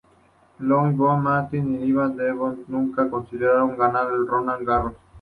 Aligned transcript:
Louise 0.67 0.95
Brough, 0.97 1.17
Martina 1.17 1.77
Hingis 1.77 1.87
y 1.89 1.91
Lindsay 1.91 2.17
Davenport 2.25 2.67
nunca 2.69 3.07
consiguieron 3.07 3.77
ganar 3.77 4.07
en 4.11 4.25
Roland 4.25 4.65
Garros. 4.67 4.93